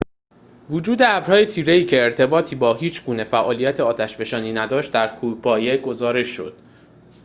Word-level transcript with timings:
وجود 0.69 1.01
ابرهای 1.01 1.45
تیره‌ای 1.45 1.85
که 1.85 2.03
ارتباطی 2.03 2.55
با 2.55 2.73
هیچ‌گونه 2.73 3.23
فعالیت 3.23 3.79
آتش‌فشانی 3.79 4.53
نداشت 4.53 4.91
در 4.91 5.15
کوهپایه 5.15 5.77
گزارش 5.77 6.27
شد 6.27 6.57